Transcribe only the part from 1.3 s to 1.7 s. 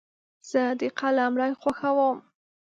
رنګ